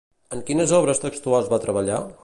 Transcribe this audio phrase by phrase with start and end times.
[0.35, 2.05] En quines obres textuals va treballar?